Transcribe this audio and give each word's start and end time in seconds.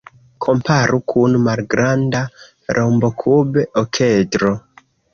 Komparu 0.45 0.99
kun 1.13 1.37
malgranda 1.49 2.23
rombokub-okedro. 2.79 4.61